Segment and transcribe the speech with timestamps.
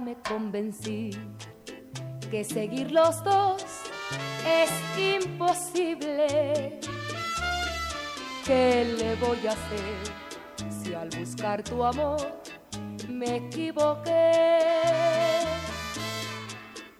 [0.00, 1.10] Me convencí
[2.30, 3.64] que seguir los dos
[4.46, 6.78] es imposible.
[8.44, 10.02] ¿Qué le voy a hacer
[10.70, 12.20] si al buscar tu amor
[13.08, 14.60] me equivoqué?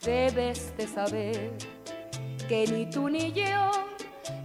[0.02, 1.52] Debes de saber
[2.48, 3.73] que ni tú ni yo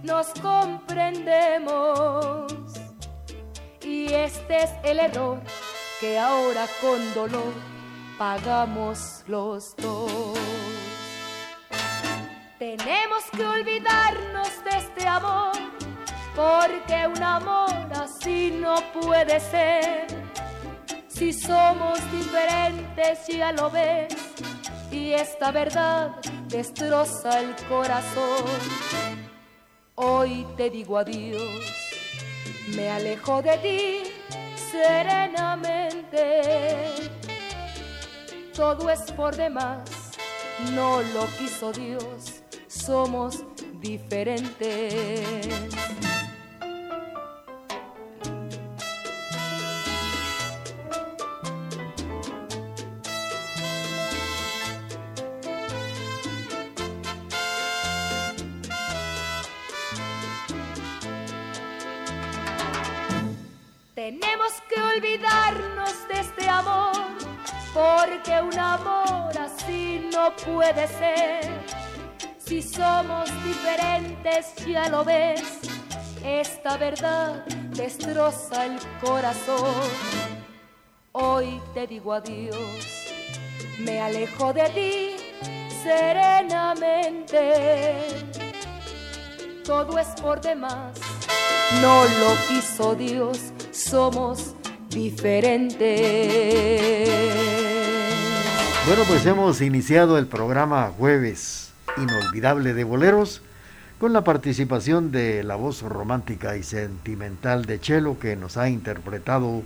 [0.02, 2.52] nos comprendemos.
[3.82, 5.40] Y este es el error
[6.00, 7.71] que ahora con dolor
[8.18, 10.38] pagamos los dos.
[12.58, 15.52] Tenemos que olvidarnos de este amor,
[16.34, 20.06] porque un amor así no puede ser.
[21.08, 24.14] Si somos diferentes, ya lo ves,
[24.90, 26.16] y esta verdad
[26.48, 28.44] destroza el corazón.
[29.94, 31.92] Hoy te digo adiós,
[32.74, 34.02] me alejo de ti
[34.70, 37.11] serenamente.
[38.54, 39.80] Todo es por demás,
[40.72, 43.44] no lo quiso Dios somos
[43.80, 45.46] diferentes.
[68.24, 71.42] Porque un amor así no puede ser
[72.38, 75.42] si somos diferentes, ya lo ves,
[76.24, 77.44] esta verdad
[77.74, 79.74] destroza el corazón.
[81.12, 83.12] Hoy te digo adiós,
[83.78, 85.16] me alejo de ti
[85.82, 88.06] serenamente.
[89.64, 90.98] Todo es por demás,
[91.80, 94.54] no lo quiso Dios, somos
[94.90, 97.51] diferentes.
[98.84, 103.40] Bueno, pues hemos iniciado el programa jueves inolvidable de boleros,
[104.00, 109.62] con la participación de la voz romántica y sentimental de Chelo que nos ha interpretado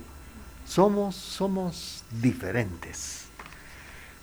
[0.67, 3.25] Somos, somos diferentes.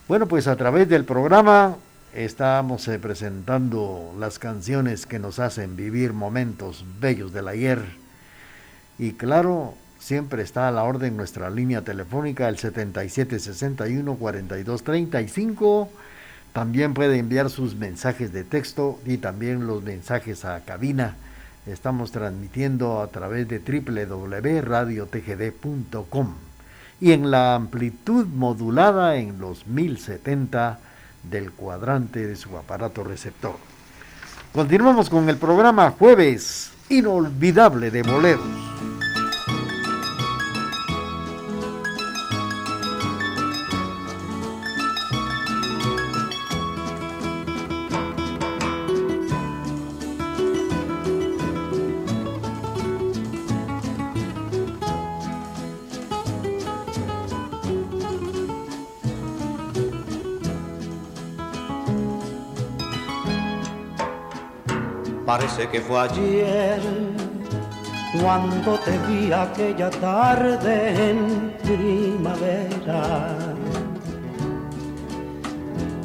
[0.06, 1.76] Bueno, pues a través del programa
[2.14, 7.82] estamos eh, presentando las canciones que nos hacen vivir momentos bellos del ayer.
[9.00, 15.88] Y claro, siempre está a la orden nuestra línea telefónica el 7761 4235
[16.54, 21.16] también puede enviar sus mensajes de texto y también los mensajes a cabina.
[21.66, 26.34] Estamos transmitiendo a través de www.radiotgd.com
[27.00, 30.78] y en la amplitud modulada en los 1070
[31.28, 33.56] del cuadrante de su aparato receptor.
[34.52, 38.93] Continuamos con el programa Jueves Inolvidable de Boleros.
[65.26, 66.80] Parece que fue ayer
[68.20, 73.34] cuando te vi aquella tarde en primavera.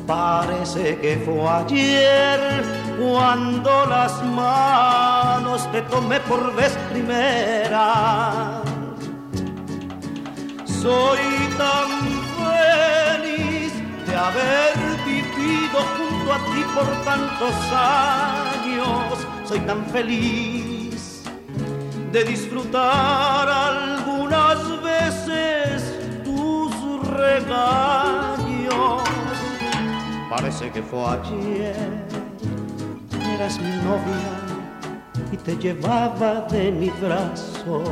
[0.08, 2.64] Parece que fue ayer
[2.98, 8.62] cuando las manos te tomé por vez primera.
[10.64, 11.20] Soy
[11.58, 11.90] tan
[12.40, 13.74] feliz
[14.08, 14.89] de haber
[16.32, 19.28] a ti por tantos años.
[19.46, 21.24] Soy tan feliz
[22.12, 26.72] de disfrutar algunas veces tus
[27.08, 29.04] regaños.
[30.30, 31.76] Parece que fue ayer,
[33.34, 34.50] eras mi novia
[35.32, 37.84] y te llevaba de mi brazo.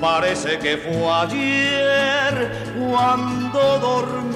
[0.00, 4.35] Parece que fue ayer cuando dormí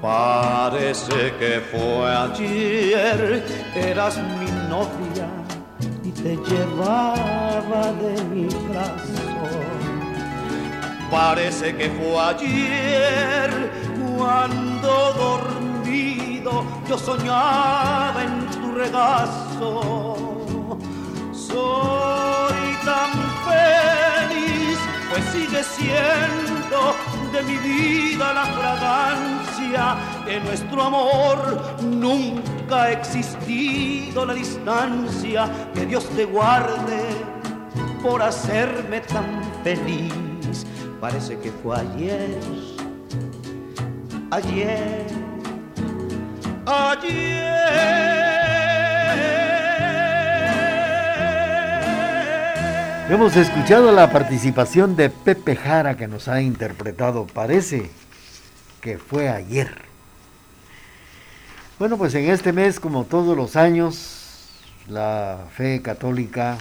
[0.00, 5.26] Parece que fue ayer, eras mi novia
[6.04, 9.58] y te llevaba de mi brazo.
[11.10, 13.50] Parece que fue ayer
[14.16, 20.14] cuando dormido yo soñaba en tu regazo.
[21.32, 23.10] Soy tan
[23.48, 24.78] feliz,
[25.10, 26.94] pues sigue siendo
[27.32, 29.47] de mi vida la fragancia
[30.26, 31.60] en nuestro amor.
[31.82, 37.02] Nunca ha existido la distancia que Dios te guarde
[38.02, 40.66] por hacerme tan feliz.
[41.00, 42.38] Parece que fue ayer
[44.30, 45.06] ayer
[46.66, 47.48] ayer.
[53.10, 57.90] Hemos escuchado la participación de Pepe Jara que nos ha interpretado Parece
[58.80, 59.68] que fue ayer.
[61.78, 64.48] Bueno, pues en este mes, como todos los años,
[64.88, 66.58] la fe católica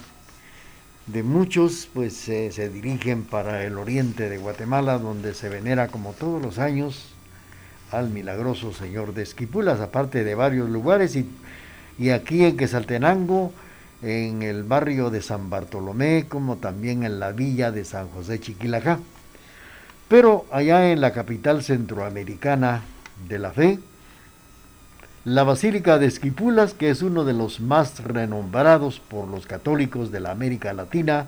[1.08, 6.42] de muchos pues se dirigen para el oriente de Guatemala, donde se venera como todos
[6.42, 7.14] los años
[7.92, 11.28] al milagroso Señor de Esquipulas, aparte de varios lugares, y,
[11.98, 13.54] y aquí en Quesaltenango,
[14.02, 19.00] en el barrio de San Bartolomé, como también en la villa de San José Chiquilajá.
[20.08, 22.82] Pero allá en la capital centroamericana
[23.28, 23.80] de la fe,
[25.26, 30.22] la Basílica de Esquipulas, que es uno de los más renombrados por los católicos de
[30.22, 31.26] la América Latina,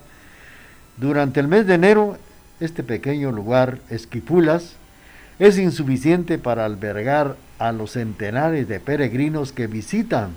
[0.95, 2.17] durante el mes de enero,
[2.61, 4.75] este pequeño lugar, Esquipulas,
[5.39, 10.31] es insuficiente para albergar a los centenares de peregrinos que visitan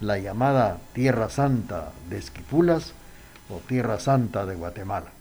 [0.00, 2.92] la llamada Tierra Santa de Esquipulas
[3.50, 5.17] o Tierra Santa de Guatemala.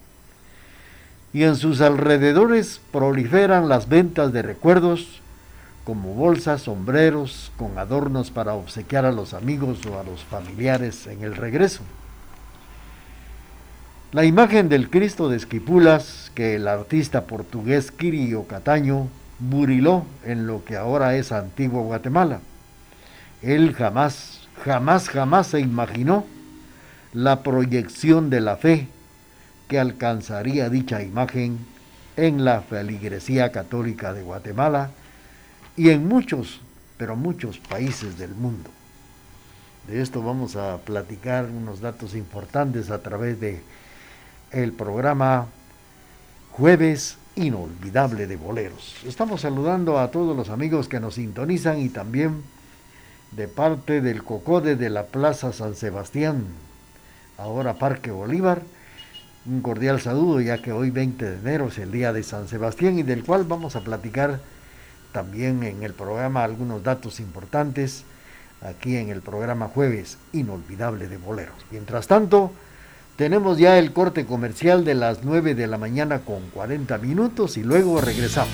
[1.33, 5.21] Y en sus alrededores proliferan las ventas de recuerdos
[5.83, 11.23] como bolsas, sombreros con adornos para obsequiar a los amigos o a los familiares en
[11.23, 11.81] el regreso.
[14.11, 19.07] La imagen del Cristo de Esquipulas que el artista portugués Quirio Cataño
[19.39, 22.39] buriló en lo que ahora es antiguo Guatemala.
[23.41, 26.25] Él jamás jamás, jamás se imaginó
[27.13, 28.87] la proyección de la fe
[29.67, 31.59] que alcanzaría dicha imagen
[32.15, 34.91] en la feligresía católica de Guatemala
[35.75, 36.61] y en muchos,
[36.97, 38.69] pero muchos países del mundo.
[39.87, 43.61] De esto vamos a platicar unos datos importantes a través de
[44.51, 45.47] el programa
[46.51, 48.95] Jueves Inolvidable de Boleros.
[49.05, 52.41] Estamos saludando a todos los amigos que nos sintonizan y también
[53.31, 56.45] de parte del COCODE de la Plaza San Sebastián,
[57.37, 58.63] ahora Parque Bolívar.
[59.47, 62.99] Un cordial saludo ya que hoy 20 de enero es el día de San Sebastián
[62.99, 64.41] y del cual vamos a platicar
[65.13, 68.03] también en el programa algunos datos importantes
[68.61, 71.55] aquí en el programa Jueves Inolvidable de Boleros.
[71.71, 72.51] Mientras tanto,
[73.15, 77.63] tenemos ya el corte comercial de las 9 de la mañana con 40 minutos y
[77.63, 78.53] luego regresamos.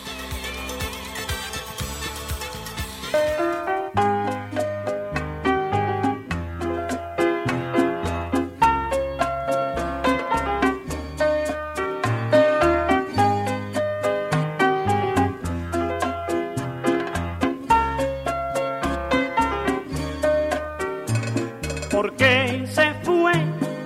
[22.67, 23.33] se fue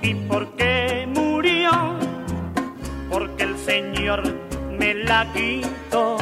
[0.01, 1.71] y por qué murió,
[3.09, 4.23] porque el Señor
[4.77, 6.17] me la quitó.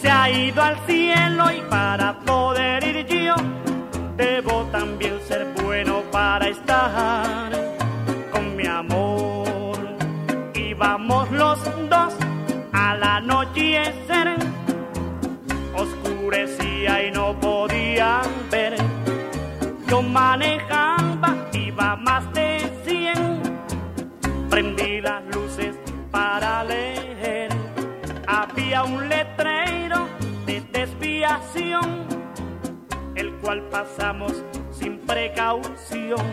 [0.00, 3.34] Se ha ido al cielo y para poder ir yo,
[4.16, 7.50] debo también ser bueno para estar
[8.32, 9.78] con mi amor.
[10.54, 12.14] Y vamos los dos
[12.72, 14.36] al anochecer,
[15.74, 18.76] oscurecía y no podía ver.
[19.88, 20.69] Yo manejé
[21.80, 23.42] más de 100.
[24.50, 25.76] Prendí las luces
[26.10, 27.50] para leer.
[28.26, 30.06] Había un letrero
[30.46, 32.06] de desviación,
[33.14, 36.26] el cual pasamos sin precaución.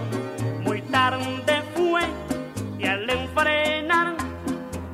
[0.63, 2.01] Muy tarde fue
[2.77, 4.15] y al enfrenar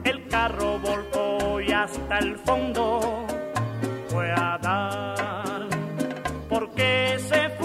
[0.03, 3.25] el carro volcó y hasta el fondo
[4.07, 5.67] fue a dar.
[6.47, 7.62] ¿Por qué se fue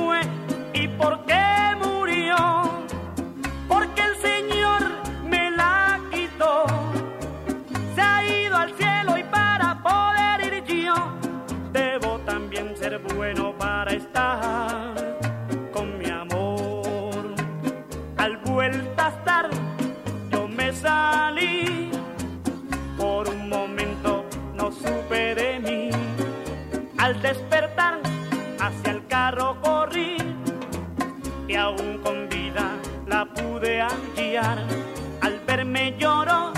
[34.40, 36.52] Al verme lloró,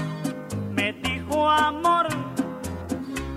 [0.70, 2.08] me dijo amor,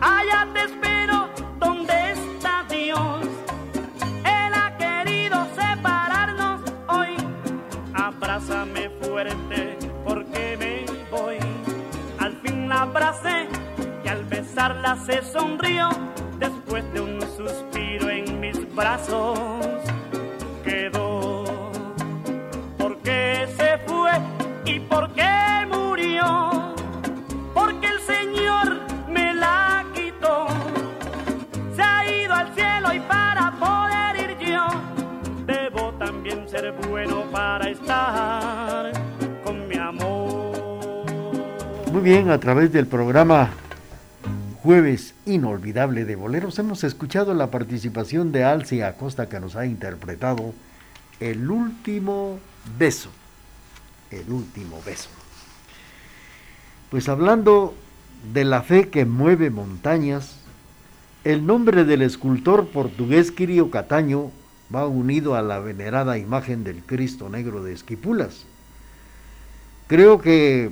[0.01, 3.21] allá te espero, ¿dónde está Dios?
[4.25, 7.15] Él ha querido separarnos hoy,
[7.93, 11.37] abrázame fuerte porque me voy.
[12.19, 13.47] Al fin la abracé
[14.03, 15.87] y al besarla se sonrió
[16.37, 19.72] después de un suspiro en mis brazos
[36.71, 38.93] bueno para estar
[39.43, 40.53] con mi amor.
[41.91, 43.49] Muy bien, a través del programa
[44.61, 50.53] Jueves Inolvidable de Boleros hemos escuchado la participación de Alcia Acosta que nos ha interpretado
[51.19, 52.39] El último
[52.77, 53.09] beso.
[54.09, 55.09] El último beso.
[56.89, 57.73] Pues hablando
[58.33, 60.37] de la fe que mueve montañas,
[61.23, 64.31] el nombre del escultor portugués Quirio Cataño
[64.73, 68.45] va unido a la venerada imagen del Cristo Negro de Esquipulas.
[69.87, 70.71] Creo que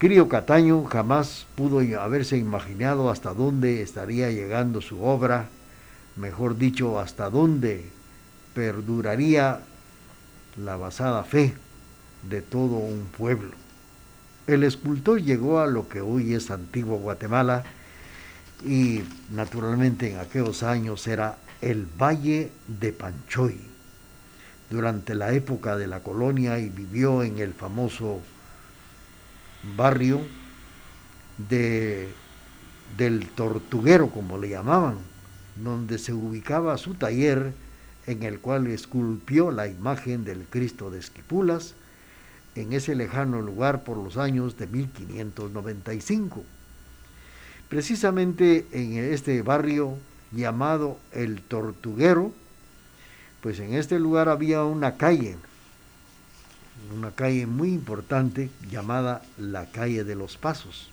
[0.00, 5.48] Quirio Cataño jamás pudo haberse imaginado hasta dónde estaría llegando su obra,
[6.16, 7.88] mejor dicho, hasta dónde
[8.54, 9.60] perduraría
[10.56, 11.54] la basada fe
[12.28, 13.52] de todo un pueblo.
[14.46, 17.62] El escultor llegó a lo que hoy es antiguo Guatemala
[18.66, 23.58] y naturalmente en aquellos años era el Valle de Panchoy.
[24.68, 28.20] Durante la época de la colonia y vivió en el famoso
[29.76, 30.20] barrio
[31.48, 32.08] de,
[32.96, 34.96] del Tortuguero, como le llamaban,
[35.56, 37.52] donde se ubicaba su taller
[38.06, 41.74] en el cual esculpió la imagen del Cristo de Esquipulas
[42.54, 46.44] en ese lejano lugar por los años de 1595.
[47.68, 49.96] Precisamente en este barrio
[50.32, 52.32] llamado El Tortuguero,
[53.40, 55.36] pues en este lugar había una calle,
[56.96, 60.90] una calle muy importante llamada la calle de los Pasos.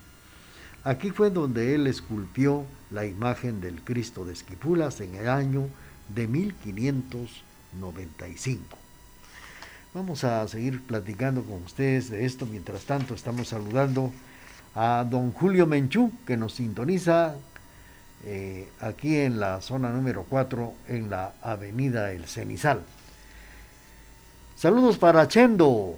[0.84, 5.67] Aquí fue donde él esculpió la imagen del Cristo de Esquipulas en el año
[6.13, 8.77] de 1595.
[9.93, 12.46] Vamos a seguir platicando con ustedes de esto.
[12.46, 14.13] Mientras tanto, estamos saludando
[14.75, 17.36] a don Julio Menchú, que nos sintoniza
[18.25, 22.81] eh, aquí en la zona número 4, en la avenida El Cenizal.
[24.55, 25.95] Saludos para Chendo,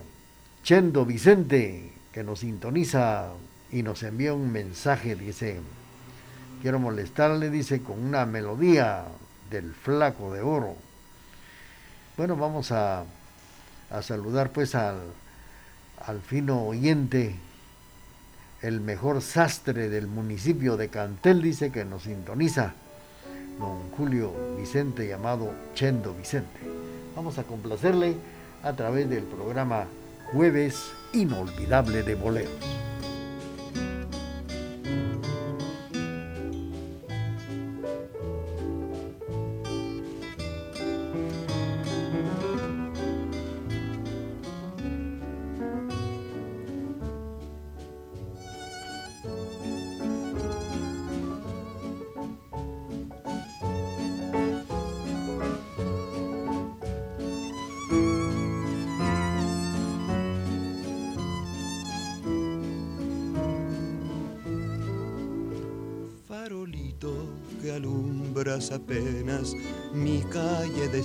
[0.63, 3.29] Chendo Vicente, que nos sintoniza
[3.71, 5.59] y nos envía un mensaje, dice,
[6.61, 9.05] quiero molestarle, dice, con una melodía
[9.49, 10.75] del flaco de oro.
[12.17, 13.03] Bueno, vamos a,
[13.89, 14.99] a saludar pues al,
[16.05, 17.35] al fino oyente,
[18.61, 22.73] el mejor sastre del municipio de Cantel, dice que nos sintoniza,
[23.59, 26.59] don Julio Vicente, llamado Chendo Vicente.
[27.15, 28.15] Vamos a complacerle
[28.63, 29.85] a través del programa
[30.31, 32.90] Jueves Inolvidable de Boleros.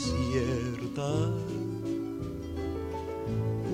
[0.06, 1.30] Desierta.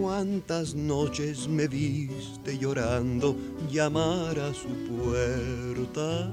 [0.01, 3.37] Cuántas noches me viste llorando
[3.71, 6.31] llamar a su puerta.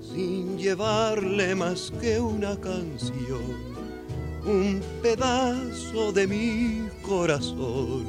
[0.00, 3.56] Sin llevarle más que una canción,
[4.44, 8.04] un pedazo de mi corazón,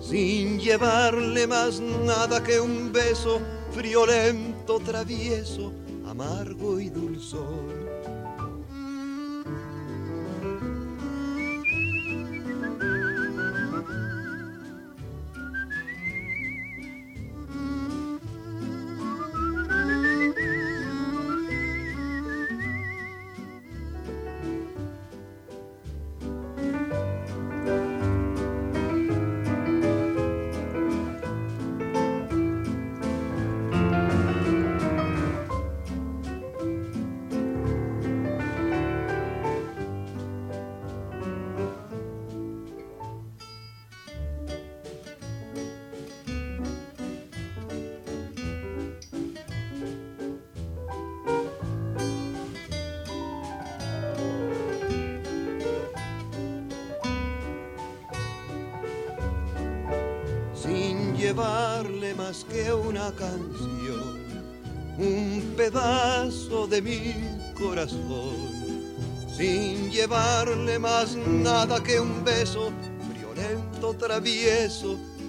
[0.00, 3.40] sin llevarle más nada que un beso
[3.72, 5.72] friolento, travieso,
[6.06, 7.91] amargo y dulzón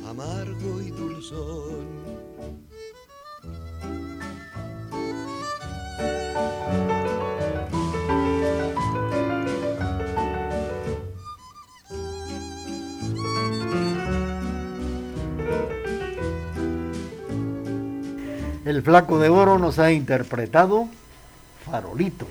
[0.07, 2.03] amargo y dulzón.
[18.65, 20.87] El Flaco de Oro nos ha interpretado
[21.65, 22.27] Farolito.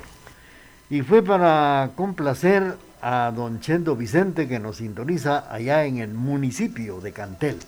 [0.91, 7.01] Y fue para complacer a don Chendo Vicente que nos sintoniza allá en el municipio
[7.01, 7.59] de Cantel.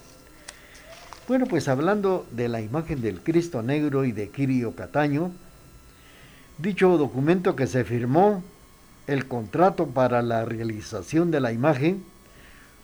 [1.27, 5.33] Bueno, pues hablando de la imagen del Cristo Negro y de Kirio Cataño,
[6.59, 8.45] dicho documento que se firmó,
[9.09, 12.05] el contrato para la realización de la imagen,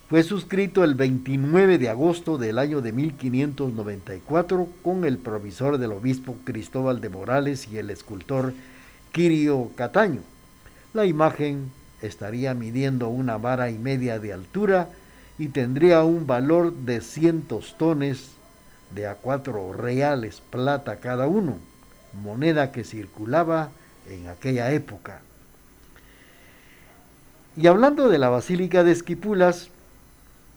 [0.09, 6.35] fue suscrito el 29 de agosto del año de 1594 con el provisor del obispo
[6.45, 8.53] Cristóbal de Morales y el escultor
[9.13, 10.23] Quirio Cataño.
[10.93, 11.71] La imagen
[12.03, 14.89] estaría midiendo una vara y media de altura
[15.39, 18.33] y tendría un valor de cientos tones
[18.95, 21.59] de a cuatro reales plata cada uno,
[22.23, 23.71] moneda que circulaba
[24.09, 25.21] en aquella época.
[27.57, 29.71] Y hablando de la Basílica de Esquipulas,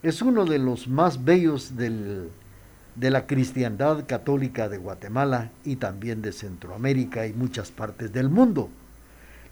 [0.02, 2.30] es uno de los más bellos de
[2.96, 8.68] la cristiandad católica de Guatemala y también de Centroamérica y muchas partes del mundo.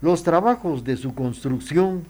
[0.02, 2.04] Los trabajos de su construcción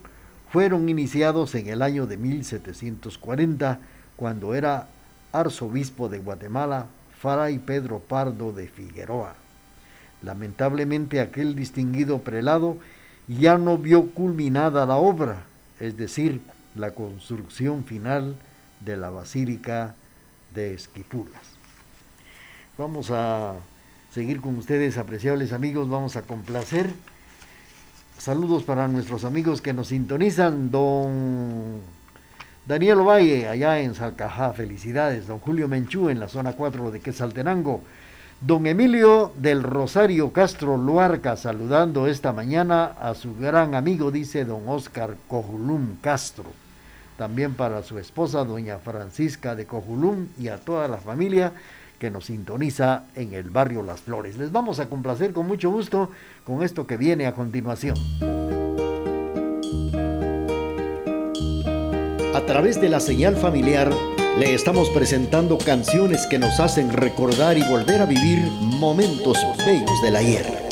[0.51, 3.81] fueron iniciados en el año de 1740,
[4.17, 4.89] cuando era
[5.31, 6.87] arzobispo de Guatemala,
[7.21, 9.35] Fray Pedro Pardo de Figueroa.
[10.23, 12.79] Lamentablemente aquel distinguido prelado
[13.29, 15.43] ya no vio culminada la obra,
[15.79, 16.41] es decir,
[16.75, 18.37] la construcción final
[18.81, 19.95] de la Basílica
[20.55, 21.43] de Esquipulas.
[22.79, 23.57] Vamos a
[24.11, 26.91] seguir con ustedes, apreciables amigos, vamos a complacer.
[28.23, 31.81] Saludos para nuestros amigos que nos sintonizan, don
[32.65, 37.81] Daniel Ovalle, allá en Salcajá, felicidades, don Julio Menchú en la zona 4 de Quesaltenango,
[38.41, 44.69] don Emilio del Rosario Castro Luarca, saludando esta mañana a su gran amigo, dice don
[44.69, 46.45] Oscar Cojulum Castro.
[47.19, 51.51] También para su esposa, doña Francisca de Cojulum, y a toda la familia
[52.03, 54.37] que nos sintoniza en el barrio Las Flores.
[54.37, 56.11] Les vamos a complacer con mucho gusto
[56.43, 57.95] con esto que viene a continuación.
[62.35, 63.89] A través de la señal familiar
[64.37, 68.41] le estamos presentando canciones que nos hacen recordar y volver a vivir
[68.81, 70.72] momentos bellos del ayer.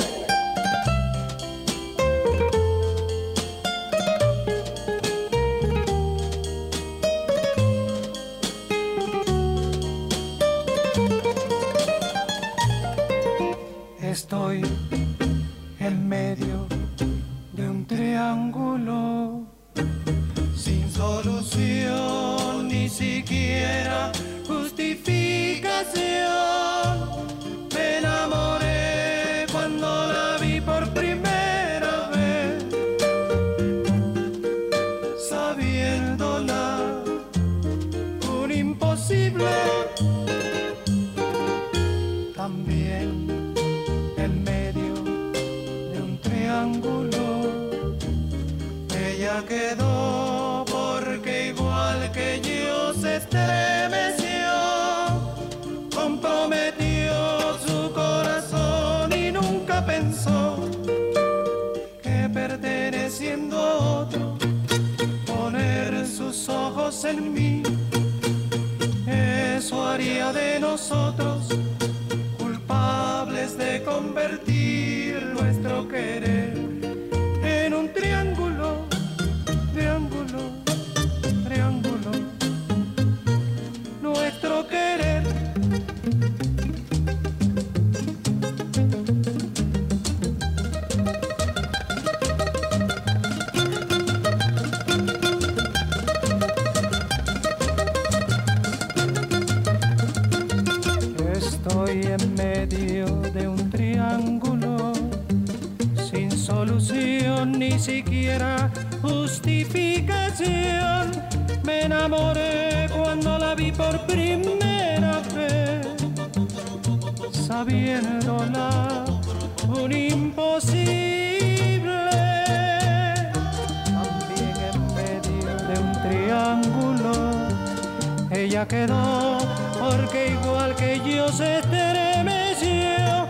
[128.66, 129.38] Quedó
[129.78, 133.26] porque igual que yo se estremeció,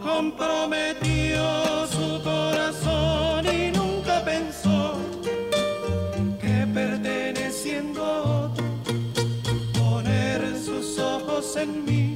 [0.00, 4.94] comprometió su corazón y nunca pensó
[6.40, 8.64] que perteneciendo a otro,
[9.78, 12.14] poner sus ojos en mí,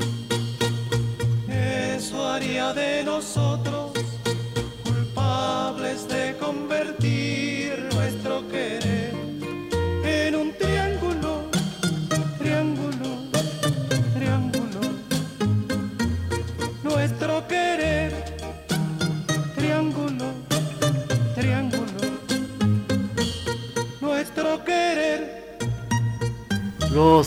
[1.48, 3.63] eso haría de nosotros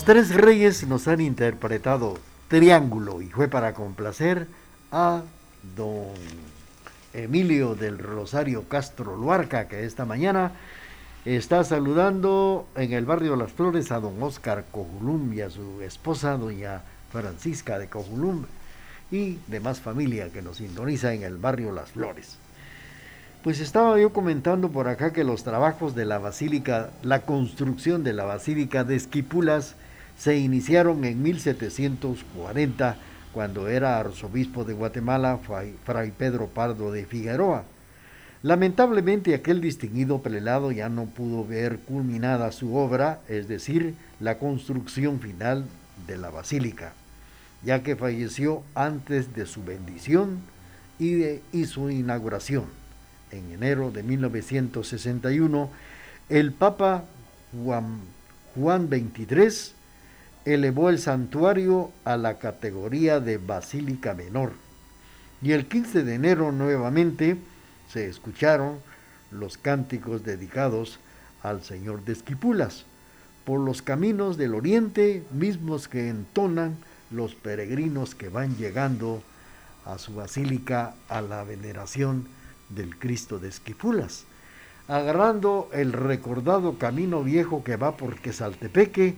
[0.08, 2.16] tres reyes nos han interpretado
[2.48, 4.46] Triángulo y fue para complacer
[4.90, 5.20] a
[5.76, 6.14] don
[7.12, 10.52] Emilio del Rosario Castro Luarca, que esta mañana
[11.26, 16.38] está saludando en el barrio Las Flores a don Oscar Cojulum y a su esposa,
[16.38, 16.80] doña
[17.12, 18.46] Francisca de Cojulum,
[19.10, 22.38] y demás familia que nos sintoniza en el barrio Las Flores.
[23.44, 28.14] Pues estaba yo comentando por acá que los trabajos de la basílica, la construcción de
[28.14, 29.76] la basílica de Esquipulas
[30.18, 32.96] se iniciaron en 1740
[33.32, 37.64] cuando era arzobispo de Guatemala fray, Pedro Pardo de Figueroa.
[38.42, 45.20] Lamentablemente aquel distinguido prelado ya no pudo ver culminada su obra, es decir, la construcción
[45.20, 45.64] final
[46.06, 46.92] de la basílica,
[47.64, 50.40] ya que falleció antes de su bendición
[50.98, 52.64] y, de, su inauguración
[53.30, 55.70] en enero de 1961,
[56.28, 57.04] el Papa
[57.52, 58.00] Juan,
[58.54, 59.77] Juan XXIII
[60.54, 64.52] elevó el santuario a la categoría de Basílica Menor.
[65.42, 67.36] Y el 15 de enero nuevamente
[67.88, 68.78] se escucharon
[69.30, 70.98] los cánticos dedicados
[71.42, 72.84] al Señor de Esquipulas,
[73.44, 76.76] por los caminos del oriente mismos que entonan
[77.10, 79.22] los peregrinos que van llegando
[79.84, 82.26] a su basílica a la veneración
[82.68, 84.24] del Cristo de Esquipulas,
[84.86, 89.14] agarrando el recordado camino viejo que va por Quesaltepeque,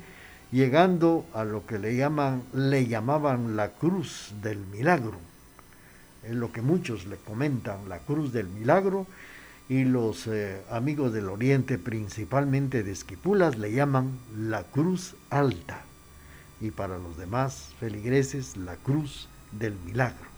[0.53, 5.19] llegando a lo que le llaman, le llamaban la cruz del milagro.
[6.23, 9.07] Es lo que muchos le comentan, la cruz del milagro,
[9.69, 15.83] y los eh, amigos del Oriente, principalmente de Esquipulas, le llaman la cruz alta.
[16.61, 20.31] Y para los demás feligreses, la cruz del milagro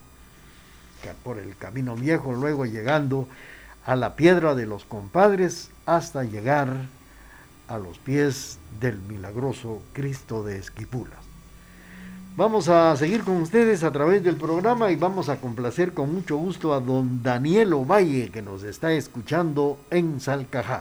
[1.25, 3.29] por el camino viejo, luego llegando
[3.85, 6.87] a la piedra de los compadres hasta llegar
[7.73, 11.19] a los pies del milagroso Cristo de Esquipulas.
[12.37, 16.37] Vamos a seguir con ustedes a través del programa y vamos a complacer con mucho
[16.37, 20.81] gusto a don Daniel Ovalle que nos está escuchando en Salcajá.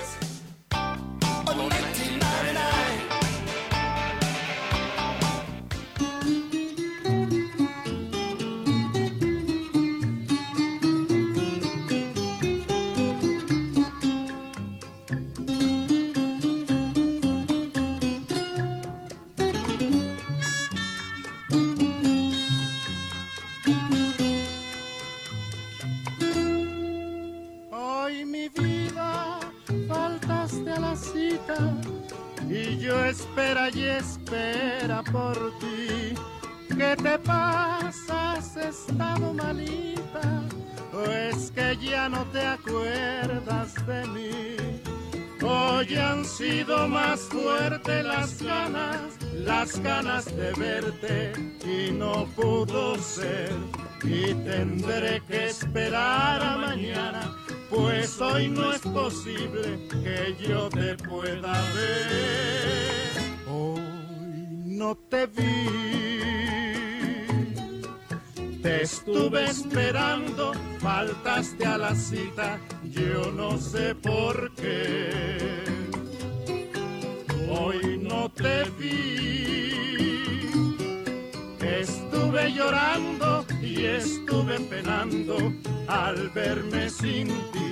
[34.41, 36.15] Espera por ti.
[36.67, 38.33] ¿Qué te pasa?
[38.33, 40.43] ¿Has estado malita?
[40.93, 44.81] ¿O es que ya no te acuerdas de mí?
[45.43, 49.01] Hoy han sido más fuertes las ganas,
[49.33, 51.33] las ganas de verte
[51.65, 53.51] y no pudo ser.
[54.03, 57.35] Y tendré que esperar a mañana,
[57.69, 63.11] pues hoy no es posible que yo te pueda ver.
[63.47, 63.90] Hoy
[64.81, 65.91] no te vi
[68.63, 72.59] te estuve esperando, faltaste a la cita,
[72.91, 75.09] yo no sé por qué.
[77.49, 80.49] Hoy no te vi,
[81.59, 85.37] estuve llorando y estuve penando
[85.87, 87.69] al verme sin ti.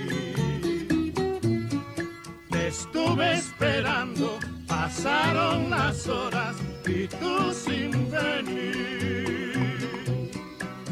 [2.52, 6.56] Te estuve esperando, pasaron las horas
[6.88, 9.54] y tú sin venir.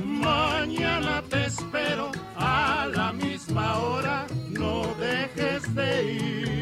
[0.04, 6.57] Mañana te espero a la misma hora, no dejes de ir.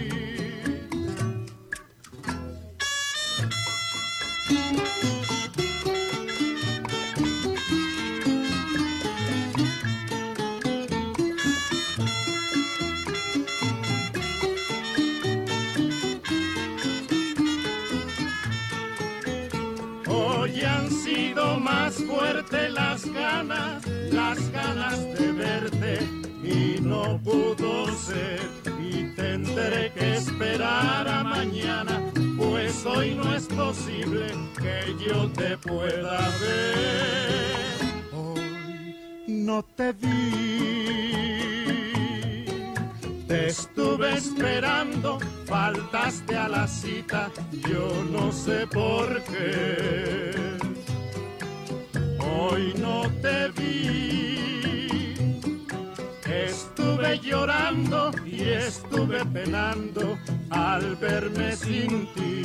[21.35, 25.99] Más fuertes las ganas, las ganas de verte
[26.41, 28.39] y no pudo ser
[28.79, 32.01] y tendré que esperar a mañana,
[32.37, 37.65] pues hoy no es posible que yo te pueda ver.
[38.13, 38.95] Hoy
[39.27, 40.55] no te vi.
[43.27, 47.29] Te estuve esperando, faltaste a la cita,
[47.67, 50.55] yo no sé por qué.
[52.37, 55.15] Hoy no te vi,
[56.25, 60.17] estuve llorando y estuve penando
[60.49, 62.43] al verme sin ti.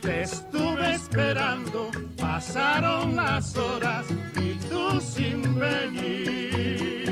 [0.00, 7.04] Te estuve esperando, pasaron las horas y tú sin venir.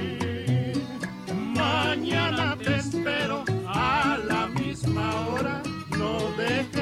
[1.55, 5.63] Mañana te espero a la misma hora,
[5.99, 6.80] no dejes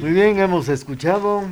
[0.00, 1.42] Muy bien, hemos escuchado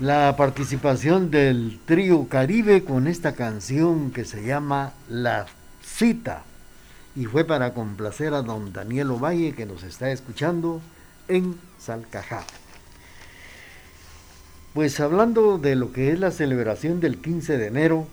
[0.00, 5.46] la participación del trío Caribe con esta canción que se llama La
[5.82, 6.44] Cita
[7.14, 10.80] y fue para complacer a don Daniel Ovalle que nos está escuchando
[11.28, 12.44] en Salcajá.
[14.72, 18.06] Pues hablando de lo que es la celebración del 15 de enero,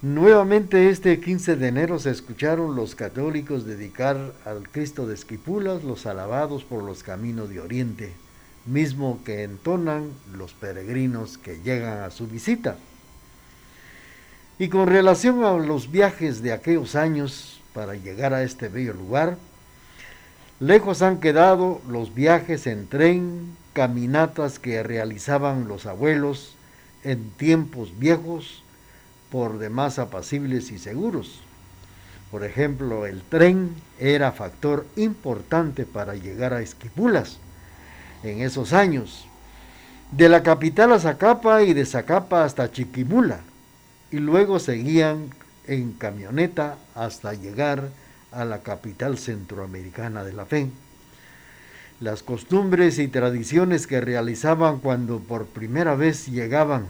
[0.00, 6.06] nuevamente este 15 de enero se escucharon los católicos dedicar al Cristo de Esquipulas los
[6.06, 8.12] alabados por los caminos de Oriente,
[8.64, 12.76] mismo que entonan los peregrinos que llegan a su visita.
[14.60, 19.36] Y con relación a los viajes de aquellos años para llegar a este bello lugar,
[20.60, 26.54] lejos han quedado los viajes en tren, caminatas que realizaban los abuelos
[27.04, 28.62] en tiempos viejos,
[29.30, 31.40] por demás apacibles y seguros.
[32.30, 37.38] Por ejemplo, el tren era factor importante para llegar a Esquipulas
[38.22, 39.26] en esos años,
[40.12, 43.40] de la capital a Zacapa y de Zacapa hasta Chiquimula,
[44.10, 45.30] y luego seguían
[45.66, 47.88] en camioneta hasta llegar
[48.32, 50.70] a la capital centroamericana de la fe
[52.00, 56.86] las costumbres y tradiciones que realizaban cuando por primera vez llegaban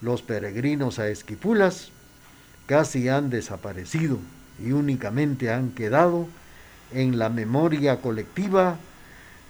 [0.00, 1.90] los peregrinos a Esquipulas
[2.66, 4.18] casi han desaparecido
[4.64, 6.28] y únicamente han quedado
[6.92, 8.76] en la memoria colectiva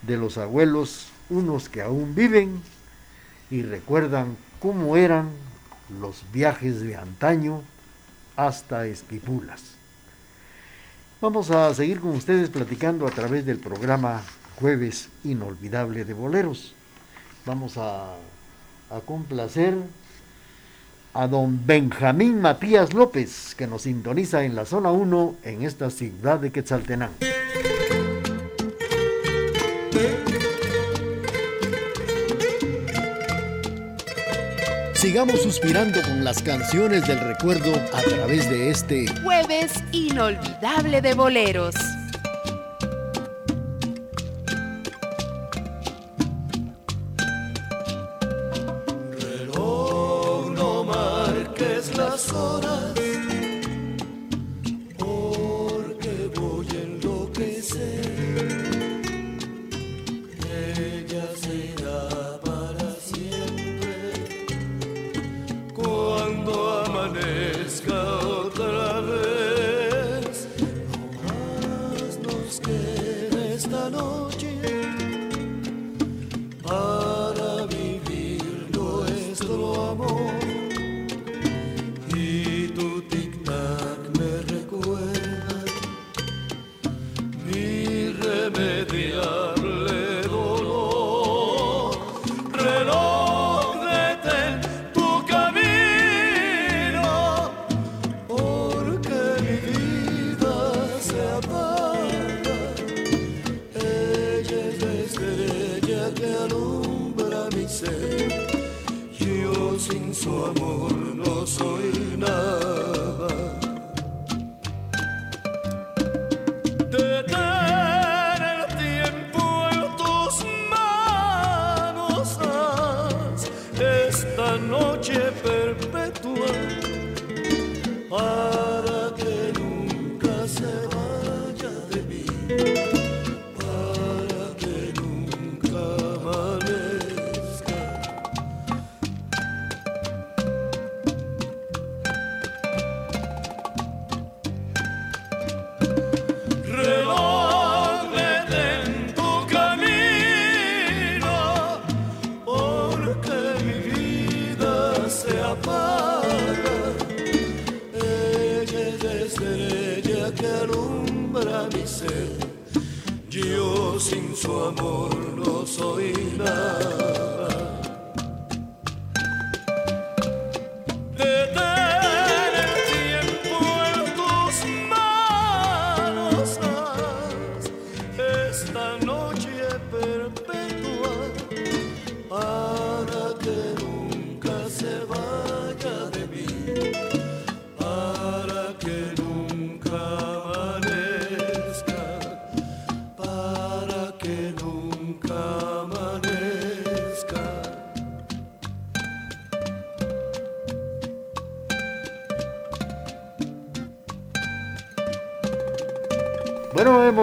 [0.02, 2.60] de los abuelos, unos que aún viven
[3.50, 5.30] y recuerdan cómo eran
[6.00, 7.62] los viajes de antaño
[8.36, 9.62] hasta Esquipulas.
[11.20, 14.22] Vamos a seguir con ustedes platicando a través del programa
[14.56, 16.74] jueves inolvidable de boleros.
[17.44, 18.14] Vamos a,
[18.90, 19.74] a complacer
[21.14, 26.38] a don Benjamín Matías López, que nos sintoniza en la zona 1 en esta ciudad
[26.38, 27.14] de Quetzaltenango.
[34.94, 41.74] Sigamos suspirando con las canciones del recuerdo a través de este jueves inolvidable de boleros.
[110.20, 110.99] Sin su amor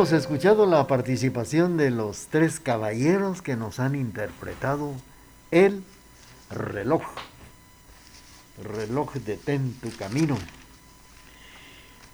[0.07, 4.93] hemos escuchado la participación de los tres caballeros que nos han interpretado
[5.51, 5.83] el
[6.49, 7.01] reloj.
[8.63, 10.37] Reloj detén tu camino.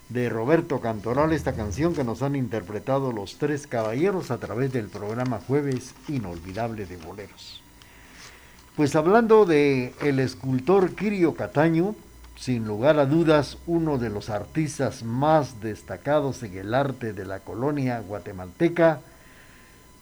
[0.10, 4.88] De Roberto Cantoral, esta canción que nos han interpretado los tres caballeros a través del
[4.88, 7.62] programa Jueves Inolvidable de Boleros.
[8.76, 11.94] Pues hablando de el escultor Kirio Cataño,
[12.36, 17.40] sin lugar a dudas uno de los artistas más destacados en el arte de la
[17.40, 19.02] colonia guatemalteca,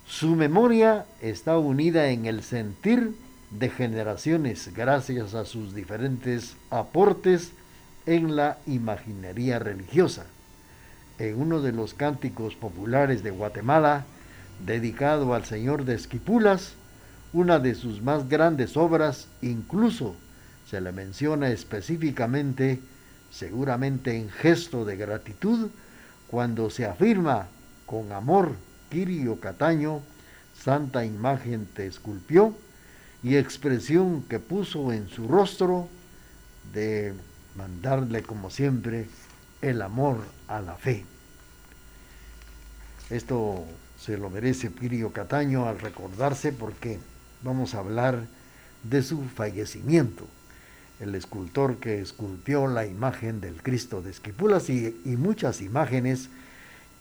[0.07, 3.15] su memoria está unida en el sentir
[3.51, 7.51] de generaciones gracias a sus diferentes aportes
[8.05, 10.25] en la imaginería religiosa.
[11.19, 14.05] En uno de los cánticos populares de Guatemala,
[14.65, 16.73] dedicado al Señor de Esquipulas,
[17.33, 20.15] una de sus más grandes obras, incluso
[20.71, 22.79] se le menciona específicamente,
[23.29, 25.69] seguramente en gesto de gratitud,
[26.27, 27.47] cuando se afirma
[27.85, 28.55] con amor,
[28.89, 30.01] Kirio Cataño,
[30.57, 32.55] santa imagen te esculpió,
[33.21, 35.89] y expresión que puso en su rostro
[36.71, 37.15] de
[37.57, 39.07] mandarle como siempre
[39.61, 41.03] el amor a la fe.
[43.09, 43.65] Esto
[43.99, 46.97] se lo merece Kirio Cataño al recordarse porque
[47.43, 48.25] vamos a hablar
[48.83, 50.27] de su fallecimiento
[51.01, 56.29] el escultor que esculpió la imagen del Cristo de Esquipulas y, muchas imágenes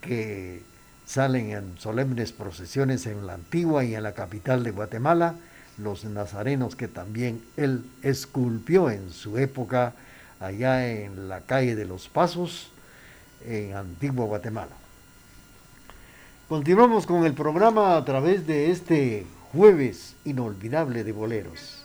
[0.01, 0.63] que
[1.05, 5.35] salen en solemnes procesiones en la antigua y en la capital de Guatemala,
[5.77, 9.93] los nazarenos que también él esculpió en su época
[10.39, 12.71] allá en la calle de los Pasos,
[13.45, 14.71] en Antigua Guatemala.
[16.49, 21.80] Continuamos con el programa a través de este jueves inolvidable de boleros.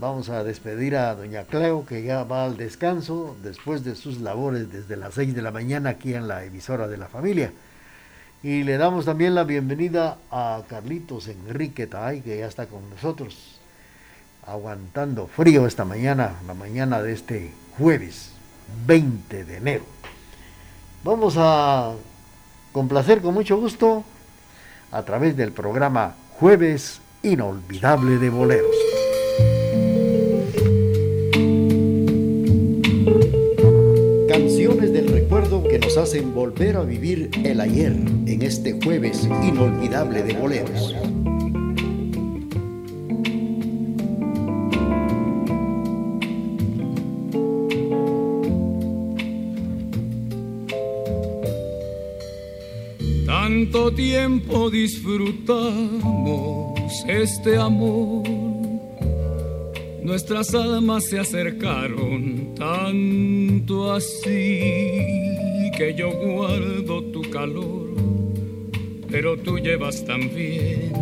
[0.00, 4.72] Vamos a despedir a doña Cleo, que ya va al descanso después de sus labores
[4.72, 7.52] desde las 6 de la mañana aquí en la emisora de la familia.
[8.42, 13.60] Y le damos también la bienvenida a Carlitos Enrique Taay, que ya está con nosotros,
[14.46, 18.32] aguantando frío esta mañana, la mañana de este jueves
[18.86, 19.84] 20 de enero.
[21.04, 21.92] Vamos a
[22.72, 24.02] complacer con mucho gusto
[24.92, 28.89] a través del programa Jueves Inolvidable de Boleros.
[36.10, 40.92] Hacen volver a vivir el ayer en este jueves inolvidable de boleros.
[53.24, 58.28] Tanto tiempo disfrutamos este amor,
[60.02, 65.29] nuestras almas se acercaron tanto así
[65.80, 67.88] que yo guardo tu calor,
[69.10, 70.92] pero tú llevas también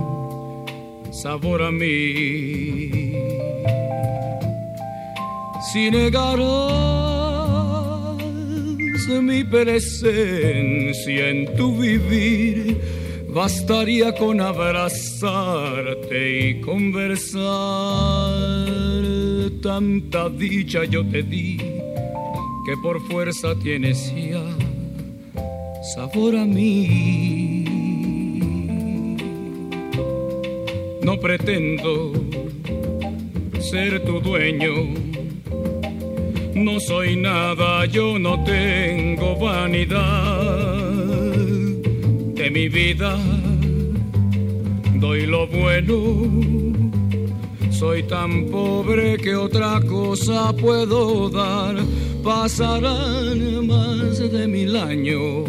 [1.10, 3.12] sabor a mí.
[5.72, 6.38] Si negarás
[9.20, 12.80] mi presencia en tu vivir,
[13.30, 16.20] bastaría con abrazarte
[16.50, 17.40] y conversar.
[19.60, 24.67] Tanta dicha yo te di que por fuerza tienes ya
[25.94, 27.64] sabor a mí.
[31.02, 32.12] No pretendo
[33.60, 35.08] ser tu dueño
[36.64, 40.42] no soy nada, yo no tengo vanidad
[42.34, 43.16] de mi vida.
[44.94, 45.94] Doy lo bueno,
[47.70, 51.76] soy tan pobre que otra cosa puedo dar.
[52.24, 55.48] Pasarán más de mil años,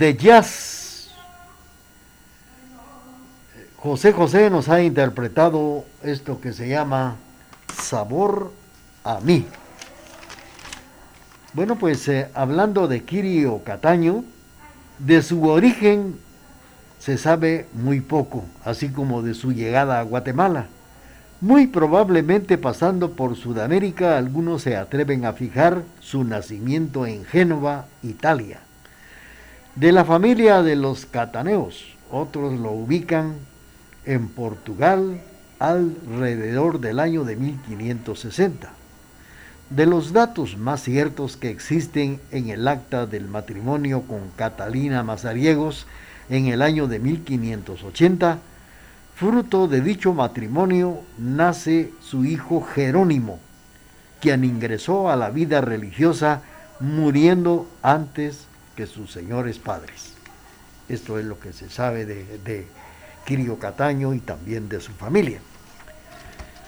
[0.00, 1.10] de jazz.
[3.76, 7.16] José José nos ha interpretado esto que se llama
[7.76, 8.50] Sabor
[9.04, 9.44] a mí.
[11.52, 14.24] Bueno, pues eh, hablando de Kirio Cataño,
[14.98, 16.18] de su origen
[16.98, 20.68] se sabe muy poco, así como de su llegada a Guatemala.
[21.42, 28.60] Muy probablemente pasando por Sudamérica, algunos se atreven a fijar su nacimiento en Génova, Italia.
[29.74, 33.34] De la familia de los cataneos, otros lo ubican
[34.04, 35.20] en Portugal
[35.58, 38.80] alrededor del año de 1560
[39.70, 45.86] de los datos más ciertos que existen en el acta del matrimonio con Catalina Mazariegos
[46.28, 48.38] en el año de 1580,
[49.14, 53.38] fruto de dicho matrimonio nace su hijo Jerónimo,
[54.20, 56.42] quien ingresó a la vida religiosa
[56.80, 58.46] muriendo antes
[58.80, 60.14] que sus señores padres.
[60.88, 62.66] Esto es lo que se sabe de, de
[63.26, 65.38] Quirio Cataño y también de su familia.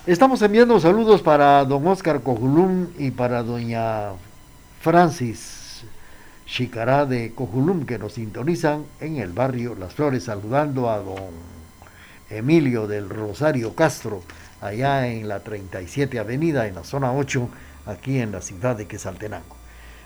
[0.07, 4.11] Estamos enviando saludos para don Oscar Cojulum y para doña
[4.83, 5.85] Francis
[6.45, 11.31] Chicará de Cojulum que nos sintonizan en el barrio Las Flores, saludando a don
[12.29, 14.23] Emilio del Rosario Castro,
[14.61, 17.49] allá en la 37 Avenida, en la zona 8,
[17.87, 19.62] aquí en la ciudad de Quesaltenango.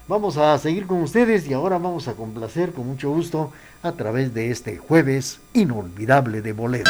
[0.08, 3.50] Vamos a seguir con ustedes y ahora vamos a complacer con mucho gusto
[3.82, 6.88] a través de este jueves inolvidable de bolero.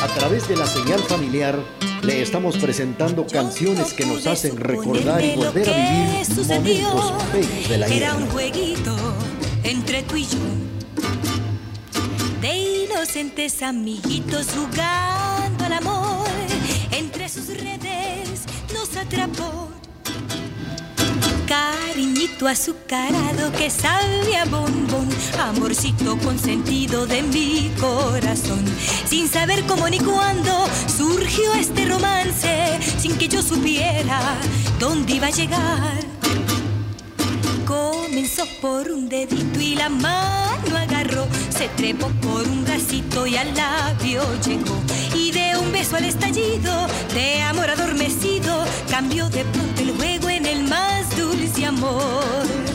[0.00, 1.58] A través de la señal familiar
[2.02, 7.76] le estamos presentando canciones que nos hacen recordar y volver a vivir momentos bellos de
[7.76, 8.96] la Era un jueguito
[9.64, 10.65] entre tú y yo.
[13.16, 16.28] Inocentes amiguitos jugando al amor.
[16.90, 18.44] Entre sus redes
[18.74, 19.70] nos atrapó.
[21.48, 25.08] Cariñito azucarado que sabe a bombón,
[25.40, 28.62] amorcito consentido de mi corazón.
[29.08, 34.20] Sin saber cómo ni cuándo surgió este romance, sin que yo supiera
[34.78, 36.15] dónde iba a llegar.
[38.16, 43.54] Comenzó por un dedito y la mano agarró, se trepó por un bracito y al
[43.54, 44.80] labio llegó.
[45.14, 50.46] Y de un beso al estallido, de amor adormecido, cambió de pronto el juego en
[50.46, 52.65] el más dulce amor.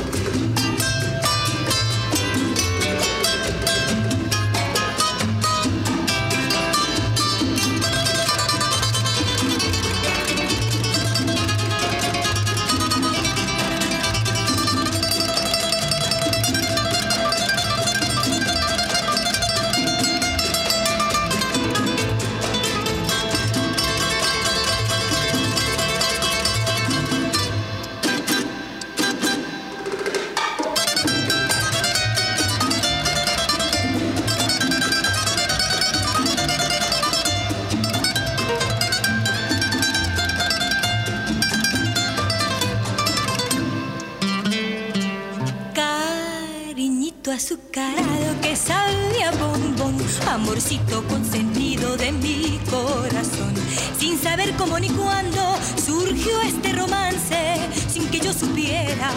[50.62, 53.54] Amorcito consentido de mi corazón.
[53.98, 57.58] Sin saber cómo ni cuándo surgió este romance,
[57.92, 59.12] sin que yo supiera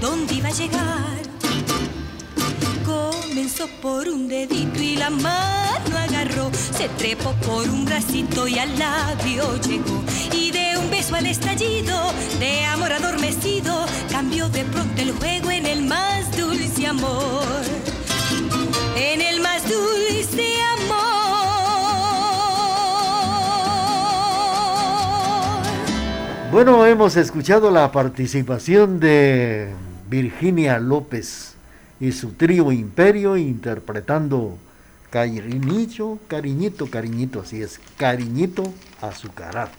[0.00, 1.20] dónde iba a llegar.
[2.84, 8.76] Comenzó por un dedito y la mano agarró, se trepó por un bracito y al
[8.76, 10.02] labio llegó.
[10.32, 15.66] Y de un beso al estallido, de amor adormecido, cambió de pronto el juego en
[15.66, 17.44] el más dulce amor.
[18.96, 20.49] En el más dulce
[26.52, 29.72] Bueno, hemos escuchado la participación de
[30.08, 31.54] Virginia López
[32.00, 34.58] y su trío Imperio interpretando
[35.10, 38.64] Cariñito, Cariñito, Cariñito, así es, Cariñito
[39.00, 39.70] Azucarado.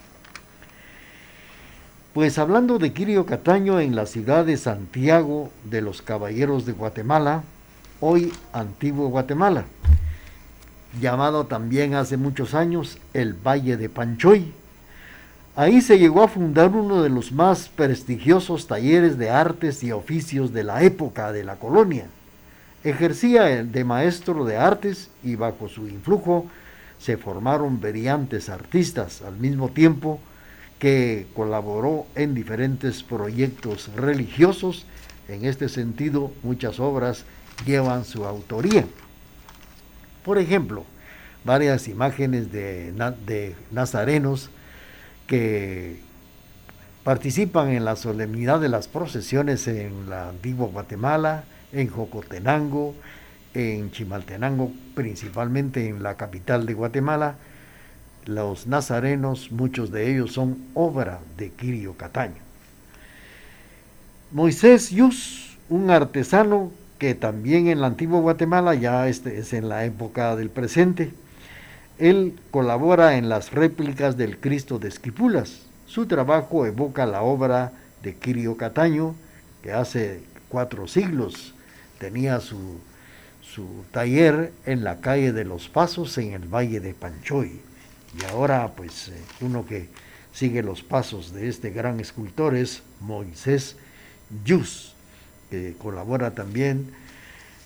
[2.14, 7.44] Pues hablando de Quirio Cataño en la ciudad de Santiago de los Caballeros de Guatemala,
[8.00, 9.66] hoy Antiguo Guatemala,
[11.02, 14.54] llamado también hace muchos años el Valle de Panchoy.
[15.62, 20.54] Ahí se llegó a fundar uno de los más prestigiosos talleres de artes y oficios
[20.54, 22.08] de la época de la colonia.
[22.84, 26.48] Ejercía de maestro de artes y bajo su influjo
[26.98, 30.20] se formaron brillantes artistas al mismo tiempo
[30.80, 34.88] que colaboró en diferentes proyectos religiosos.
[35.28, 37.24] En este sentido, muchas obras
[37.68, 38.88] llevan su autoría.
[40.26, 40.86] Por ejemplo,
[41.46, 44.50] varias imágenes de nazarenos
[45.32, 45.96] que
[47.06, 52.96] participan en la solemnidad de las procesiones en la antigua Guatemala, en Jocotenango,
[53.54, 57.36] en Chimaltenango, principalmente en la capital de Guatemala.
[58.26, 62.42] Los nazarenos, muchos de ellos son obra de Quirio Cataño.
[64.34, 69.86] Moisés Yus, un artesano que también en la antigua Guatemala, ya este es en la
[69.86, 71.14] época del presente,
[72.02, 75.60] él colabora en las réplicas del Cristo de Esquipulas.
[75.86, 79.14] Su trabajo evoca la obra de Quirio Cataño,
[79.62, 81.54] que hace cuatro siglos
[82.00, 82.80] tenía su,
[83.44, 87.62] su taller en la calle de los Pasos, en el Valle de Panchoy.
[88.20, 89.88] Y ahora, pues, eh, uno que
[90.34, 93.76] sigue los pasos de este gran escultor es Moisés
[94.44, 94.96] Yus,
[95.52, 96.88] que colabora también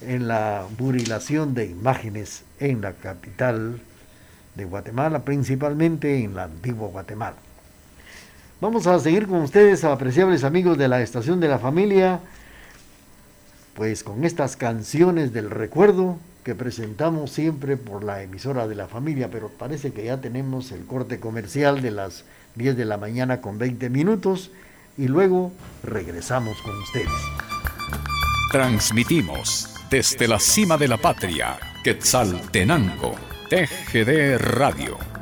[0.01, 3.79] en la burilación de imágenes en la capital
[4.55, 7.35] de Guatemala, principalmente en la antigua Guatemala.
[8.61, 12.19] Vamos a seguir con ustedes, apreciables amigos de la Estación de la Familia,
[13.75, 19.29] pues con estas canciones del recuerdo que presentamos siempre por la emisora de la familia,
[19.31, 22.23] pero parece que ya tenemos el corte comercial de las
[22.55, 24.51] 10 de la mañana con 20 minutos
[24.97, 25.51] y luego
[25.83, 27.09] regresamos con ustedes.
[28.51, 33.15] Transmitimos desde la cima de la patria, Quetzaltenango,
[33.47, 35.14] TGD Radio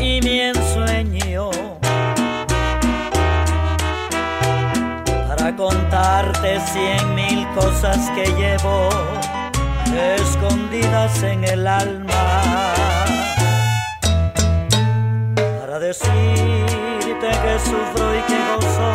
[0.00, 1.50] y mi ensueño.
[5.28, 8.88] Para contarte cien mil cosas que llevo
[10.18, 12.74] escondidas en el alma
[15.88, 18.92] decirte que sufro y que gozo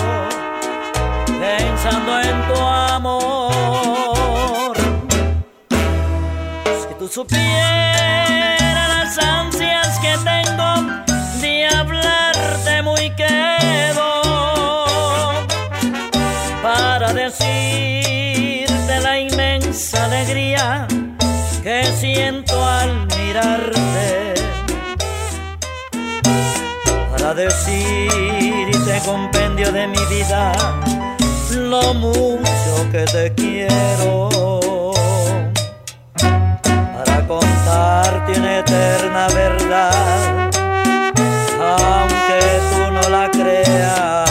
[1.39, 4.75] pensando en tu amor.
[6.81, 8.38] Si tú supieras
[10.09, 10.71] que tengo
[11.41, 14.21] de hablarte muy quedo
[16.63, 20.87] para decirte la inmensa alegría
[21.63, 23.89] que siento al mirarte.
[27.35, 30.51] Decirte compendio de mi vida
[31.53, 34.29] lo mucho que te quiero.
[34.29, 34.98] para
[37.29, 40.49] contarte una eterna verdad
[41.61, 42.39] aunque
[42.71, 44.28] tú no la creas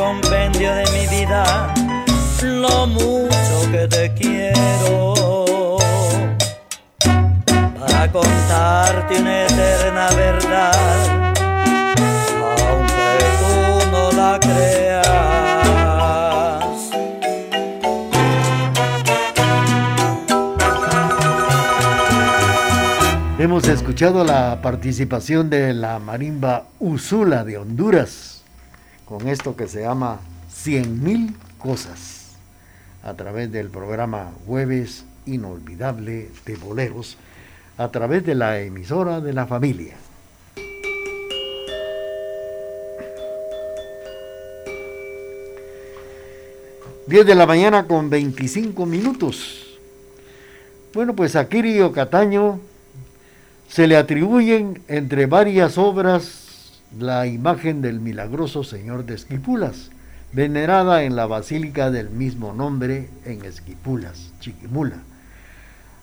[0.00, 1.74] compendio de mi vida
[2.42, 5.76] lo mucho que te quiero.
[7.78, 11.22] Para contarte una eterna verdad
[12.66, 13.54] aunque tú
[13.90, 15.04] no la creas.
[23.38, 28.29] Hemos escuchado la participación de la marimba Usula de Honduras
[29.10, 32.28] con esto que se llama Cien mil cosas
[33.02, 37.16] a través del programa Jueves Inolvidable de Boleros
[37.76, 39.96] a través de la emisora de la familia.
[47.08, 49.76] Diez de la mañana con 25 minutos.
[50.94, 52.60] Bueno, pues a Kirio Cataño
[53.68, 56.39] se le atribuyen entre varias obras
[56.98, 59.90] la imagen del milagroso Señor de Esquipulas,
[60.32, 64.98] venerada en la basílica del mismo nombre en Esquipulas, Chiquimula,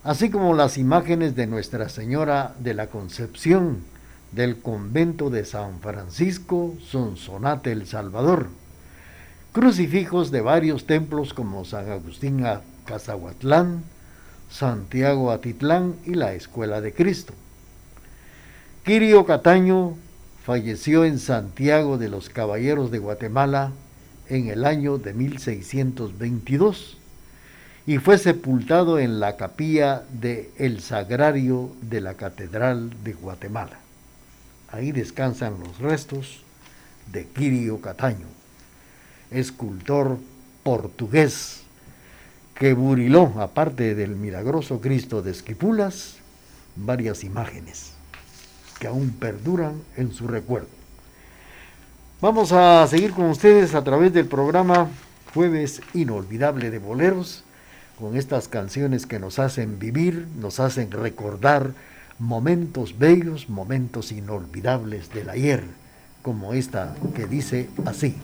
[0.04, 3.80] así como las imágenes de Nuestra Señora de la Concepción
[4.32, 8.48] del convento de San Francisco Sonsonate el Salvador,
[9.54, 13.84] crucifijos de varios templos como San Agustín a Cazahuatlán,
[14.50, 17.34] Santiago Atitlán y la Escuela de Cristo.
[18.84, 19.98] Quirio Cataño
[20.48, 23.74] falleció en Santiago de los Caballeros de Guatemala
[24.30, 26.98] en el año de 1622
[27.86, 33.78] y fue sepultado en la capilla de El Sagrario de la Catedral de Guatemala.
[34.72, 36.40] Ahí descansan los restos
[37.12, 38.28] de Quirio Cataño,
[39.32, 40.18] escultor
[40.64, 41.64] portugués
[42.56, 46.16] que buriló, aparte del milagroso Cristo de Esquipulas,
[46.78, 47.97] varias imágenes
[48.78, 50.68] que aún perduran en su recuerdo.
[52.22, 54.90] Vamos a seguir con ustedes a través del programa
[55.34, 57.44] Jueves Inolvidable de Boleros,
[58.00, 61.72] con estas canciones que nos hacen vivir, nos hacen recordar
[62.20, 65.64] momentos bellos, momentos inolvidables del ayer,
[66.22, 68.16] como esta que dice así.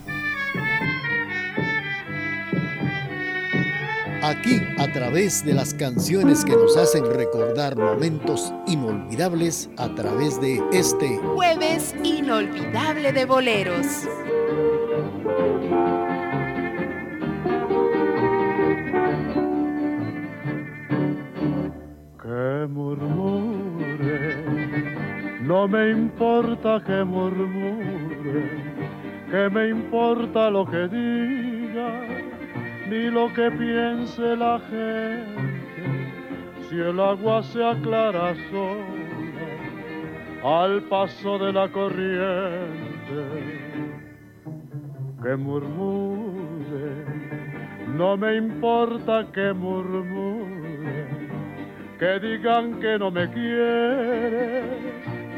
[4.23, 10.61] Aquí a través de las canciones que nos hacen recordar momentos inolvidables a través de
[10.71, 14.07] este jueves inolvidable de boleros.
[22.21, 24.37] Que murmure,
[25.41, 28.49] no me importa que murmure,
[29.29, 32.32] que me importa lo que diga
[32.93, 35.81] ni lo que piense la gente,
[36.65, 38.85] si el agua se aclara sola
[40.43, 43.21] al paso de la corriente,
[45.23, 46.87] que murmure,
[47.97, 51.07] no me importa que murmure,
[51.99, 54.61] que digan que no me quiere,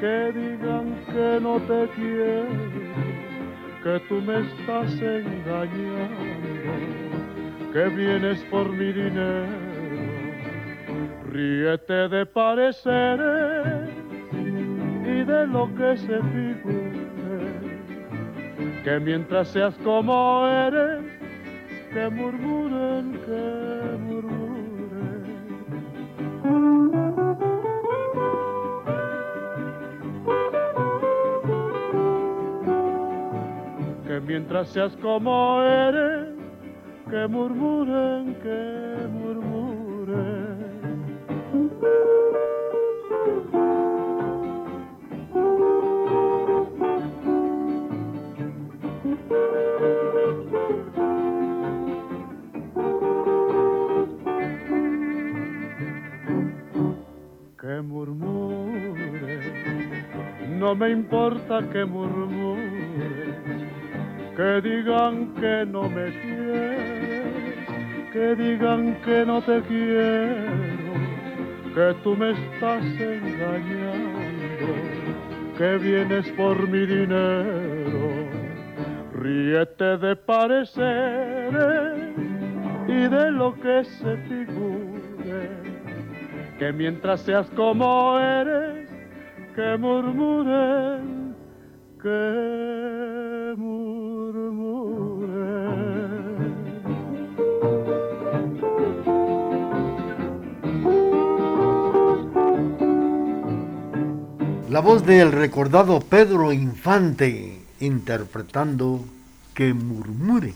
[0.01, 2.43] que digan que no te quiere,
[3.83, 7.14] que tú me estás engañando
[7.75, 9.47] que vienes por mi dinero.
[11.29, 13.89] Ríete de pareceres
[15.03, 16.93] y de lo que se figure,
[18.81, 21.03] que mientras seas como eres,
[21.91, 25.25] que murmuren, que murmuren.
[34.07, 36.34] Que mientras seas como eres,
[37.09, 40.55] que murmuren, que murmuren.
[57.59, 58.95] Que murmuren,
[60.59, 63.05] no me importa que murmuren,
[64.35, 66.94] que digan que no me quieren
[68.15, 70.93] que digan que no te quiero,
[71.75, 74.67] que tú me estás engañando,
[75.57, 78.29] que vienes por mi dinero.
[79.11, 80.95] Ríete de pareceres
[82.87, 85.49] y de lo que se figure,
[86.57, 88.87] que mientras seas como eres,
[89.55, 91.35] que murmuren,
[92.01, 94.64] que murmuren.
[104.85, 109.03] Voz del recordado Pedro Infante interpretando
[109.55, 110.53] Que murmure.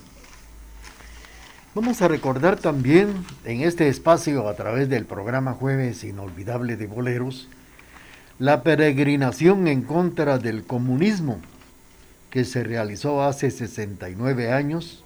[1.73, 7.49] Vamos a recordar también en este espacio a través del programa Jueves Inolvidable de Boleros
[8.37, 11.39] la peregrinación en contra del comunismo
[12.29, 15.03] que se realizó hace 69 años,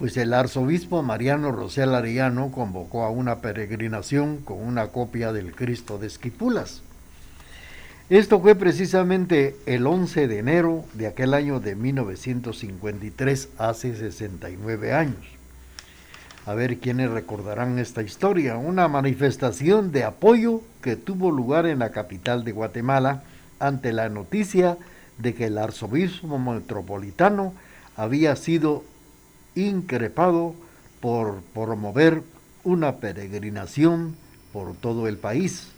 [0.00, 5.98] pues el arzobispo Mariano Rosel Arellano convocó a una peregrinación con una copia del Cristo
[5.98, 6.82] de Esquipulas
[8.18, 15.24] esto fue precisamente el 11 de enero de aquel año de 1953, hace 69 años.
[16.44, 18.58] A ver quiénes recordarán esta historia.
[18.58, 23.22] Una manifestación de apoyo que tuvo lugar en la capital de Guatemala
[23.58, 24.76] ante la noticia
[25.16, 27.54] de que el arzobispo metropolitano
[27.96, 28.84] había sido
[29.54, 30.54] increpado
[31.00, 32.22] por promover
[32.62, 34.16] una peregrinación
[34.52, 35.71] por todo el país.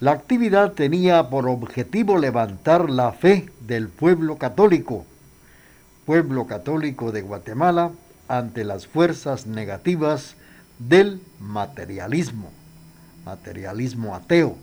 [0.00, 5.04] La actividad tenía por objetivo levantar la fe del pueblo católico,
[6.06, 7.90] pueblo católico de Guatemala,
[8.26, 10.36] ante las fuerzas negativas
[10.78, 12.50] del materialismo,
[13.26, 14.56] materialismo ateo,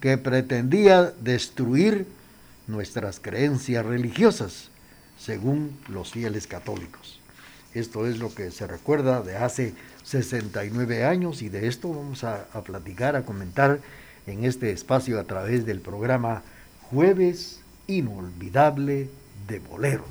[0.00, 2.08] que pretendía destruir
[2.66, 4.70] nuestras creencias religiosas,
[5.16, 7.20] según los fieles católicos.
[7.74, 12.46] Esto es lo que se recuerda de hace 69 años y de esto vamos a,
[12.52, 13.78] a platicar, a comentar
[14.28, 16.42] en este espacio a través del programa
[16.90, 19.08] Jueves Inolvidable
[19.46, 20.06] de Boleros.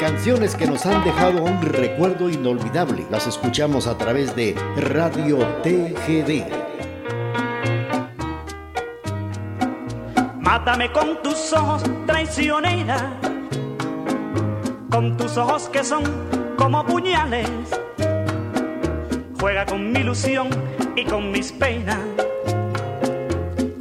[0.00, 3.04] Canciones que nos han dejado un recuerdo inolvidable.
[3.10, 6.44] Las escuchamos a través de Radio TGD.
[10.40, 13.35] Mátame con tus ojos, traicionera
[14.96, 16.02] con tus ojos que son
[16.56, 17.50] como puñales.
[19.38, 20.48] Juega con mi ilusión
[20.96, 21.98] y con mis penas.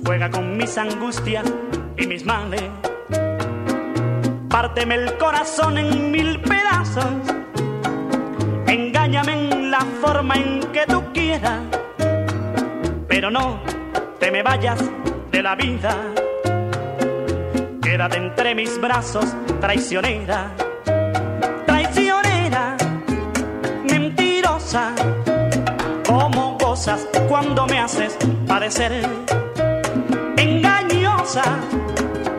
[0.05, 1.45] Juega con mis angustias
[1.97, 2.63] y mis males.
[4.49, 7.05] Párteme el corazón en mil pedazos.
[8.67, 11.61] Engáñame en la forma en que tú quieras.
[13.07, 13.61] Pero no
[14.19, 14.83] te me vayas
[15.31, 15.95] de la vida.
[17.81, 20.51] Quédate entre mis brazos, traicionera,
[26.05, 28.91] Como cosas cuando me haces padecer
[30.35, 31.43] engañosa,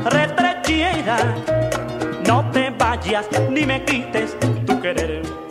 [0.04, 1.16] retrechera.
[2.26, 5.45] No te vayas ni me quites tu querer.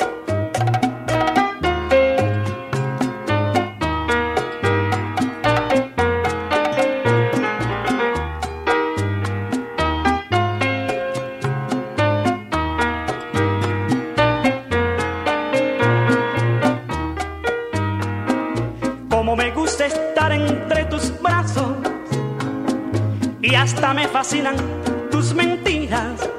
[25.11, 26.29] Tus mentiras.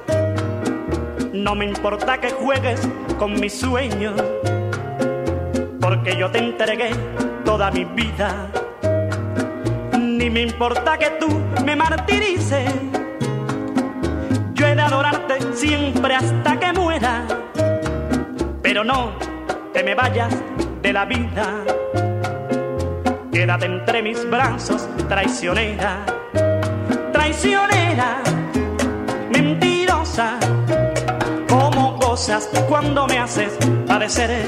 [1.32, 2.80] No me importa que juegues
[3.18, 4.14] con mis sueños,
[5.80, 6.90] porque yo te entregué
[7.44, 8.50] toda mi vida.
[9.98, 11.28] Ni me importa que tú
[11.64, 12.72] me martirices.
[14.54, 17.26] Yo he de adorarte siempre hasta que muera.
[18.62, 19.12] Pero no
[19.72, 20.34] te me vayas
[20.82, 21.64] de la vida.
[23.32, 26.15] Quédate entre mis brazos, traicionera
[27.36, 28.22] traicionera,
[29.30, 30.38] mentirosa,
[31.48, 33.52] como cosas cuando me haces
[33.86, 34.46] padecer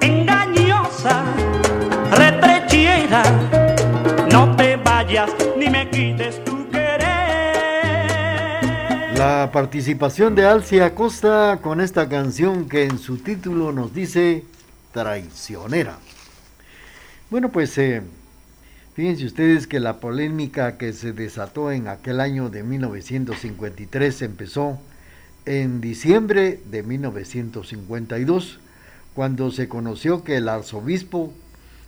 [0.00, 1.22] engañosa,
[2.16, 3.22] retrechera,
[4.32, 7.06] no te vayas ni me quites tu querer.
[9.16, 14.44] La participación de Alcia Acosta con esta canción que en su título nos dice
[14.92, 15.96] traicionera.
[17.30, 18.02] Bueno, pues eh,
[18.94, 24.78] Fíjense ustedes que la polémica que se desató en aquel año de 1953 empezó
[25.46, 28.60] en diciembre de 1952,
[29.14, 31.32] cuando se conoció que el arzobispo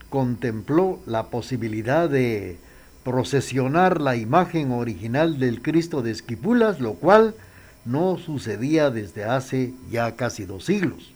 [0.08, 2.56] contempló la posibilidad de
[3.04, 7.34] procesionar la imagen original del Cristo de Esquipulas, lo cual
[7.84, 11.13] no sucedía desde hace ya casi dos siglos.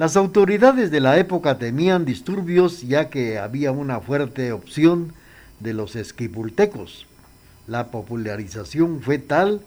[0.00, 5.12] Las autoridades de la época temían disturbios ya que había una fuerte opción
[5.58, 7.06] de los esquipultecos.
[7.66, 9.60] La popularización fue tal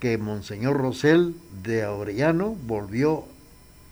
[0.00, 3.26] que Monseñor Rosell de Orellano volvió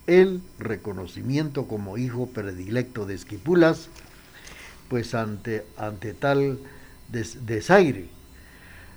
[0.07, 3.90] el reconocimiento como hijo predilecto de Esquipulas,
[4.88, 6.59] pues ante, ante tal
[7.45, 8.09] desaire.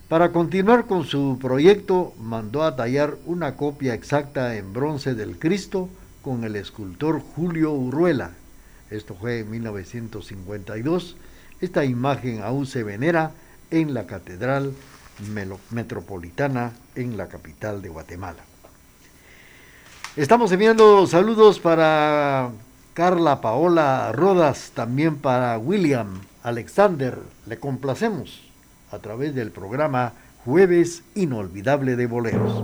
[0.07, 5.89] Para continuar con su proyecto, mandó a tallar una copia exacta en bronce del Cristo,
[6.25, 8.31] con el escultor Julio Urruela.
[8.89, 11.15] Esto fue en 1952.
[11.61, 13.29] Esta imagen aún se venera
[13.69, 14.73] en la Catedral
[15.69, 18.39] Metropolitana en la capital de Guatemala.
[20.15, 22.49] Estamos enviando saludos para
[22.95, 27.19] Carla Paola Rodas, también para William Alexander.
[27.45, 28.41] Le complacemos
[28.91, 30.13] a través del programa
[30.43, 32.63] Jueves Inolvidable de Boleros.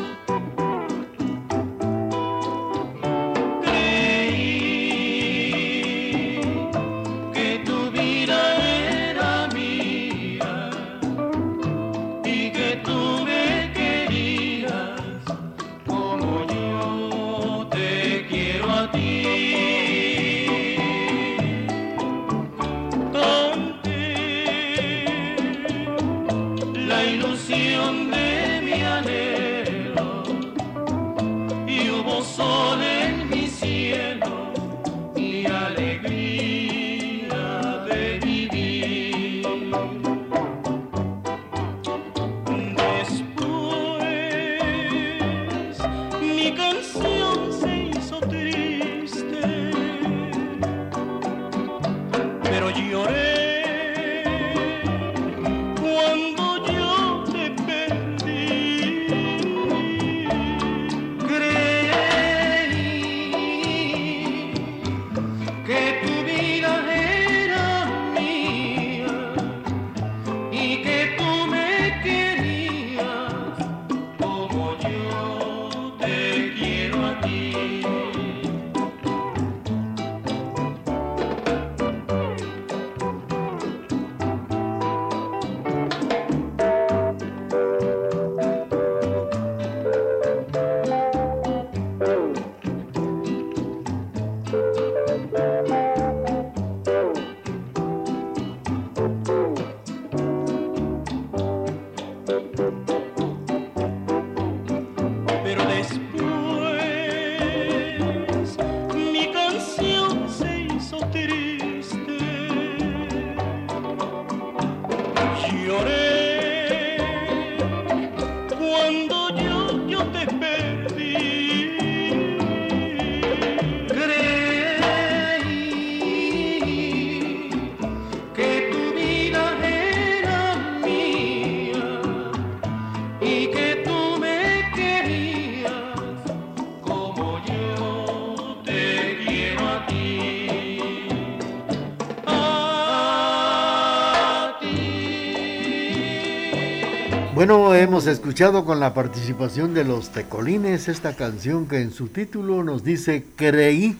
[148.01, 152.83] Hemos escuchado con la participación de los Tecolines esta canción que en su título nos
[152.83, 153.95] dice Creí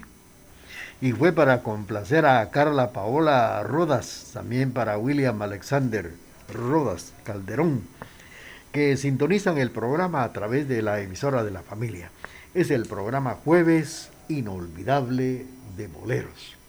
[0.99, 6.13] y fue para complacer a Carla Paola Rodas, también para William Alexander
[6.51, 7.83] Rodas Calderón,
[8.71, 12.09] que sintonizan el programa a través de la emisora de la familia.
[12.55, 15.45] Es el programa Jueves Inolvidable
[15.77, 16.60] de Boleros.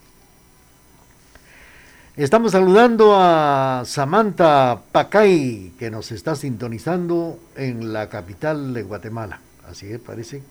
[2.15, 9.41] Estamos saludando a Samantha Pacay, que nos está sintonizando en la capital de Guatemala.
[9.67, 10.43] Así es, parece.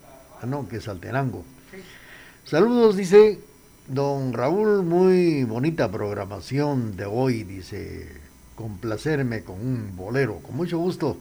[0.42, 1.46] Ah, no, que es Altenango.
[2.46, 3.40] Saludos, dice
[3.88, 8.10] don Raúl, muy bonita programación de hoy, dice,
[8.56, 11.18] complacerme con un bolero, con mucho gusto.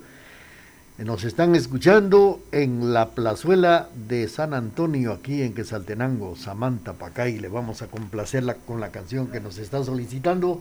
[1.04, 7.38] Nos están escuchando en la plazuela de San Antonio, aquí en Quesaltenango, Samantha Pacay.
[7.38, 10.60] Le vamos a complacerla con la canción que nos está solicitando